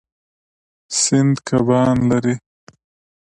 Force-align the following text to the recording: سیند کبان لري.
سیند 0.99 1.35
کبان 1.47 1.97
لري. 2.09 2.35